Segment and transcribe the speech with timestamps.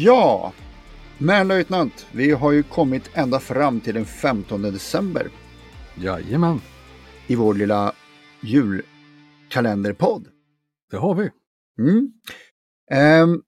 [0.00, 0.52] Ja,
[1.18, 5.30] men löjtnant, vi har ju kommit ända fram till den 15 december
[5.94, 6.60] Jajamän,
[7.26, 7.92] i vår lilla
[8.40, 10.28] julkalenderpodd.
[10.90, 11.30] det har vi.
[11.78, 12.12] Mm.
[12.90, 13.42] Ehm,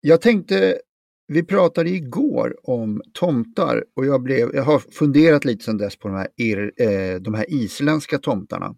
[0.00, 0.80] jag tänkte,
[1.26, 6.08] vi pratade igår om tomtar och jag, blev, jag har funderat lite sedan dess på
[6.08, 8.74] de här, ir, eh, de här isländska tomtarna.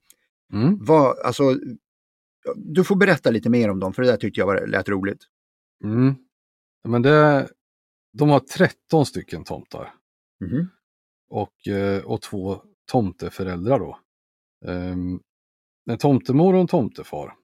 [0.52, 0.78] Mm.
[0.80, 1.58] Vad, alltså,
[2.56, 5.20] du får berätta lite mer om dem, för det där tyckte jag var, lät roligt.
[5.84, 6.14] Mm.
[6.88, 7.48] Men det,
[8.12, 9.94] de har 13 stycken tomtar
[10.40, 10.68] Mhm.
[11.30, 13.98] och, eh, och två tomteföräldrar då.
[14.66, 15.20] Um,
[15.90, 17.34] en tomtemor och en tomtefar.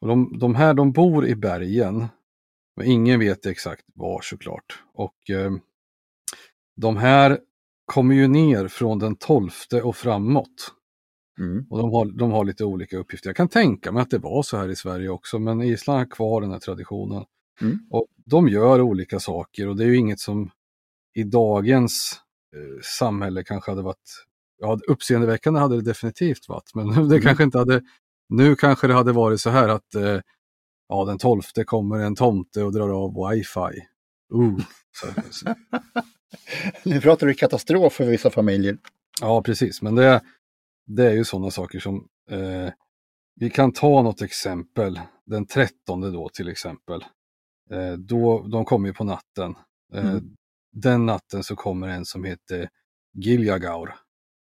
[0.00, 2.06] Och de, de här de bor i bergen,
[2.76, 4.82] men ingen vet exakt var såklart.
[4.94, 5.60] Och ehm,
[6.76, 7.40] de här
[7.84, 9.50] kommer ju ner från den 12
[9.84, 10.74] och framåt.
[11.38, 11.66] Mm.
[11.70, 13.28] Och de har, de har lite olika uppgifter.
[13.28, 16.06] Jag kan tänka mig att det var så här i Sverige också, men Island har
[16.06, 17.24] kvar den här traditionen.
[17.60, 17.78] Mm.
[17.90, 20.50] Och de gör olika saker och det är ju inget som
[21.14, 22.20] i dagens
[22.56, 24.24] eh, samhälle kanske hade varit,
[24.58, 27.08] ja uppseendeväckande hade det definitivt varit, men Mm.
[27.08, 27.82] det kanske inte hade,
[28.28, 30.20] nu kanske det hade varit så här att eh,
[30.88, 33.86] ja den 12 kommer en tomte och drar av wifi.
[34.34, 34.58] Uh,
[34.92, 35.54] så, så,
[36.84, 38.78] Nu pratar du katastrof för vissa familjer.
[39.20, 39.82] Ja, precis.
[39.82, 40.22] Men det,
[40.86, 42.70] det är ju sådana saker som eh,
[43.36, 45.00] vi kan ta något exempel.
[45.26, 47.04] Den 13 då till exempel.
[47.70, 49.54] Eh, då, de kommer ju på natten.
[49.94, 50.36] Eh, Mm.
[50.72, 52.68] Den natten så kommer en som heter
[53.12, 53.94] Giljagaur.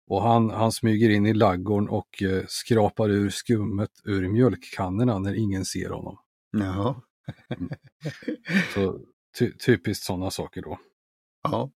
[0.06, 5.34] Och han, han smyger in i laggården och eh, skrapar ur skummet ur mjölkkannorna när
[5.34, 6.18] ingen ser honom.
[6.50, 7.02] Jaha.
[8.74, 9.00] Så
[9.38, 10.78] ty, typiskt sådana saker då.
[11.42, 11.70] Ja.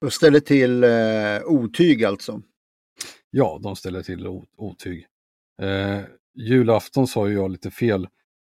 [0.00, 2.42] Och ställer till eh, otyg alltså.
[3.30, 4.26] Ja, de ställer till
[4.56, 5.06] otyg.
[5.62, 6.00] Eh,
[6.34, 8.08] julafton sa jag lite fel.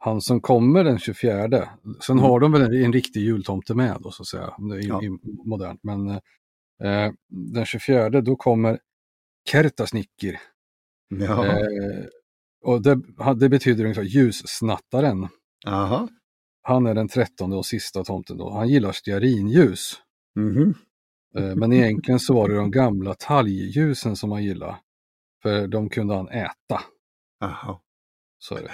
[0.02, 1.68] Han som kommer den 24.
[2.00, 2.30] Sen Mm.
[2.30, 4.42] har de väl en, en riktig jultomte med då så att säga.
[4.72, 5.02] Är Ja.
[5.02, 5.08] i,
[5.44, 5.80] modernt.
[5.82, 6.08] Men
[6.84, 7.12] eh,
[7.54, 8.78] den 24 då kommer
[9.50, 10.40] Kertasnickir.
[11.08, 11.46] Ja.
[11.46, 12.04] Eh,
[12.64, 13.00] och det,
[13.36, 15.28] det betyder ungefär ljussnattaren.
[15.66, 16.08] Aha.
[16.62, 18.50] Han är den 13 och sista tomten då.
[18.50, 19.94] Han gillar stearinljus.
[20.36, 20.74] Mhm.
[21.36, 24.76] Eh, Men egentligen så var det de gamla talgljusen som han gillade.
[25.42, 26.80] För de kunde han äta.
[27.44, 27.82] Aha.
[28.38, 28.70] Så är det.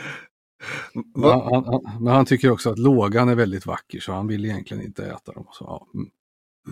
[1.14, 4.44] Men han, han, men han tycker också att lågan är väldigt vacker så han vill
[4.44, 5.46] egentligen inte äta dem.
[5.52, 5.86] Så, ja.
[5.94, 6.10] mm.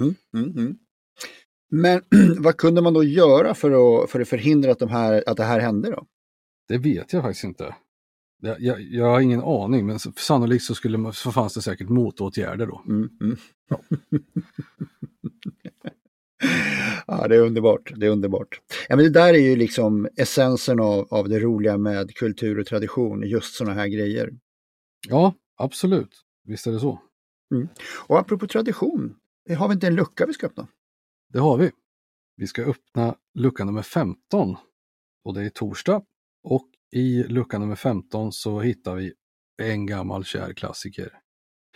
[0.01, 0.79] Mm, mm, mm.
[1.71, 2.03] Men
[2.43, 5.45] vad kunde man då göra för att, för att förhindra att, de här, att det
[5.45, 6.07] här hände då?
[6.69, 7.75] Det vet jag faktiskt inte.
[8.43, 11.89] Jag, jag, jag har ingen aning men sannolikt så, skulle, man- så fanns det säkert
[11.89, 12.83] motåtgärder då.
[12.89, 13.37] Mm, mm.
[17.07, 17.93] ja, det är underbart.
[17.97, 18.61] Det är underbart.
[18.89, 22.67] Ja, men det där är ju liksom essensen av, av det roliga med kultur och
[22.67, 24.31] tradition, just sådana här grejer.
[25.09, 26.11] Ja, absolut.
[26.45, 27.01] Visst är det så.
[28.07, 29.17] Och apropå tradition,
[29.59, 30.69] har vi inte en lucka vi ska öppna?
[31.33, 31.71] Det har vi.
[32.37, 34.57] Vi ska öppna lucka nummer 15
[35.25, 36.03] och det är torsdag.
[36.45, 39.13] Och i lucka nummer 15 så hittar vi
[39.63, 41.19] en gammal kär klassiker.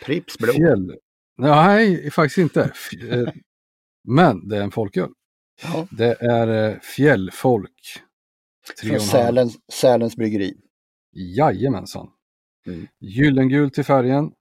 [0.05, 0.53] Pripps blå.
[0.53, 0.97] Fjäll.
[1.37, 2.73] Nej, faktiskt inte.
[3.11, 3.29] Eh,
[4.09, 5.11] Men det är en folköl.
[5.63, 8.03] Ja, Det är eh, Fjällfolk.
[8.83, 9.01] Från.
[9.01, 10.55] Sälens, Sälens bryggeri.
[11.13, 12.11] Jajamensan.
[12.67, 12.87] Mm.
[13.01, 14.33] Gyllengul till färgen.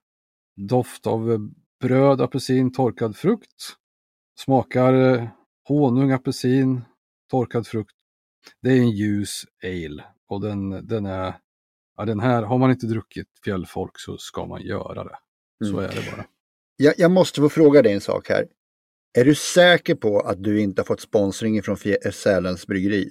[0.55, 1.39] Doft av eh,
[1.81, 3.75] bröd, apelsin, torkad frukt.
[4.39, 5.28] Smakar eh,
[5.67, 6.81] honung, apelsin,
[7.31, 7.91] torkad frukt.
[8.61, 11.34] Det är en ljus ale och den, den är,
[11.97, 15.17] ja den här, har man inte druckit fjällfolk så ska man göra det.
[15.66, 15.84] Så Mm.
[15.91, 16.25] är det bara.
[16.78, 18.47] Jag, jag måste få fråga dig en sak här.
[19.14, 23.09] Är du säker på att du inte har fått sponsring från Fje- Sälens bryggeri?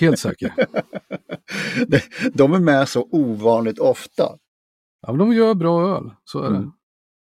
[0.00, 0.52] Helt säker.
[2.32, 4.38] De- är med så ovanligt ofta.
[5.06, 6.56] Ja, men de gör bra öl, så är det.
[6.56, 6.70] Mm.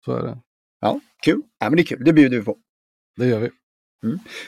[0.05, 0.39] Så är det.
[0.81, 1.43] Ja, kul.
[1.59, 2.59] Ja, men det är kul, det bjuder vi på.
[3.17, 3.51] Det gör vi.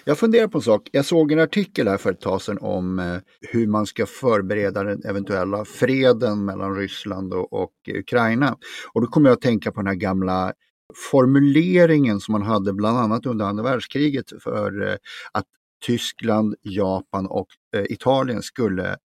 [0.04, 0.88] Jag funderar på en sak.
[0.92, 4.84] Jag såg en artikel här för ett tag sedan om eh, hur man ska förbereda
[4.84, 8.56] den eventuella freden mellan Ryssland och, och Ukraina.
[8.92, 10.52] Och då kommer jag att tänka på den här gamla
[10.94, 14.96] formuleringen som man hade bland annat under andra världskriget för eh,
[15.32, 15.46] att
[15.86, 17.46] Tyskland, Japan och
[17.76, 18.96] eh, Italien skulle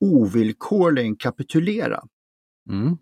[0.00, 2.02] ovillkorligen kapitulera.
[2.70, 2.96] Mm.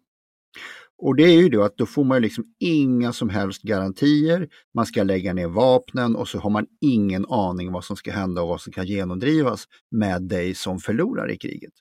[0.98, 4.48] Och det är ju då att då får man liksom inga som helst garantier.
[4.74, 8.42] Man ska lägga ner vapnen och så har man ingen aning vad som ska hända
[8.42, 11.72] och vad som kan genomdrivas med dig som förlorar i kriget.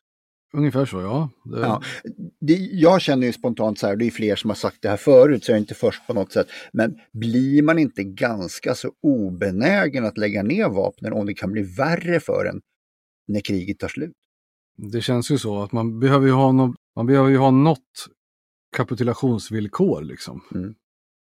[0.58, 1.30] Ungefär så, ja.
[1.44, 1.60] Det...
[1.60, 1.82] ja
[2.40, 4.98] det, jag känner ju spontant så här, det är fler som har sagt det här
[4.98, 6.48] förut, så jag är inte först på något sätt.
[6.74, 11.62] Men blir man inte ganska så obenägen att lägga ner vapnen om det kan bli
[11.62, 12.62] värre för en
[13.28, 14.14] när kriget tar slut?
[14.78, 18.08] Det känns ju så att man behöver ju ha, no man behöver ju ha något
[18.76, 20.42] kapitulationsvillkor liksom.
[20.56, 20.76] Mm.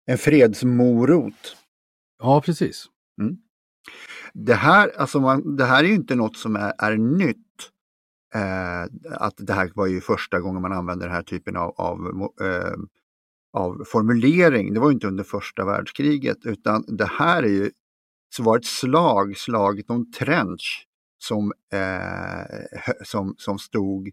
[0.06, 1.56] En fredsmorot.
[2.18, 2.86] Ja, precis.
[3.20, 3.36] Mm.
[4.34, 7.36] Det, här, alltså man, det här är ju inte något som är, är nytt.
[8.34, 12.28] Eh, att det här var ju första gången man använde den här typen av, av,
[12.42, 12.74] eh,
[13.52, 14.74] av formulering.
[14.74, 17.70] Det var inte under första världskriget utan det här är ju
[18.36, 20.86] så var ett slag, slaget om Trench,
[21.18, 24.10] som, eh, som, som stod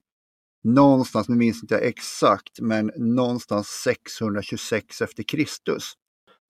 [0.64, 5.94] någonstans, nu minns inte jag exakt, men någonstans 626 efter Kristus.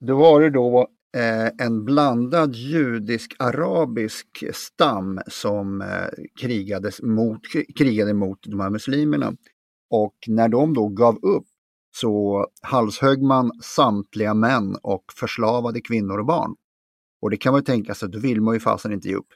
[0.00, 6.08] Då var det då eh, en blandad judisk-arabisk stam som eh,
[6.40, 7.40] krigades mot,
[7.76, 9.32] krigade mot de här muslimerna.
[9.90, 11.46] Och när de då gav upp
[11.96, 16.54] så halshögg man samtliga män och förslavade kvinnor och barn.
[17.22, 19.28] Och det kan man ju tänka sig, då vill man ju fasen inte ge upp.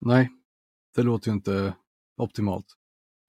[0.00, 0.30] Nej,
[0.96, 1.74] det låter ju inte
[2.16, 2.66] optimalt.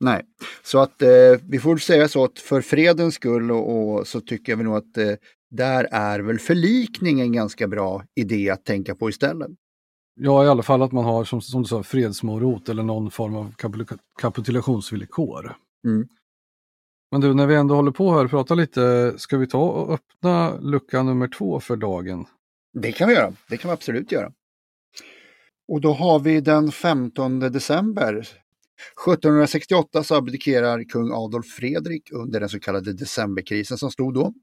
[0.04, 0.22] Nej,
[0.64, 1.10] så att eh,
[1.50, 4.98] vi får säga så att för fredens skull och, och så tycker jag nog att
[4.98, 5.14] eh,
[5.52, 9.52] där är väl förlikning en ganska bra idé att tänka på istället.
[10.20, 13.36] Ja, i alla fall att man har som, som du sa fredsmorot eller någon form
[13.36, 13.54] av
[14.22, 15.56] kapitulationsvillkor.
[15.88, 16.08] Mm.
[17.12, 19.94] Men du, när vi ändå håller på här och pratar lite, ska vi ta och
[19.94, 22.26] öppna lucka nummer två för dagen?
[22.74, 24.32] Det kan vi göra, det kan vi absolut göra.
[25.68, 28.28] Och då har vi den 15 december
[29.08, 34.34] 1768 så abdikerar kung Adolf Fredrik under den så kallade decemberkrisen som stod då.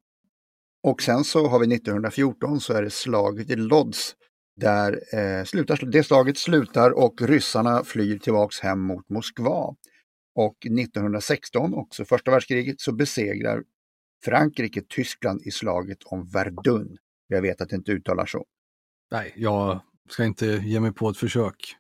[0.83, 4.15] Och sen så har vi 1914 så är det slaget i Lodz
[4.57, 9.75] där eh, slutar, det slaget slutar och ryssarna flyr tillbaks hem mot Moskva.
[10.35, 13.63] Och 1916, också första världskriget, så besegrar
[14.25, 16.97] Frankrike Tyskland i slaget om Verdun.
[17.27, 18.45] Jag vet att det inte uttalar så.
[19.11, 21.77] Nej, jag ska inte ge mig på ett försök.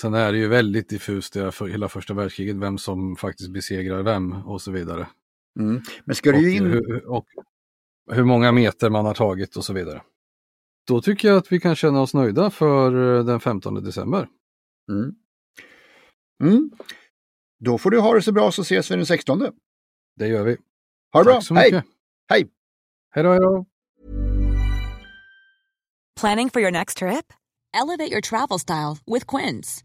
[0.00, 4.02] Sen är det ju väldigt diffust det för hela första världskriget, vem som faktiskt besegrar
[4.02, 5.06] vem och så vidare.
[5.60, 5.82] Mm.
[6.04, 6.66] Men ska du in...
[6.66, 7.26] Hur, och
[8.10, 10.02] hur många meter man har tagit och så vidare.
[10.86, 14.28] Då tycker jag att vi kan känna oss nöjda för eh, den 15 december.
[14.90, 15.14] Mm.
[16.42, 16.70] Mm.
[17.58, 19.52] Då får du ha det så bra så ses vi den 16.
[20.16, 20.56] Det gör vi.
[21.12, 21.40] Ha det bra.
[21.40, 21.84] så mycket.
[22.28, 22.50] Hej!
[23.10, 23.66] Hej då, hej då.
[26.20, 27.32] Planning for your next trip?
[27.74, 29.84] Elevate your travel style with Quince.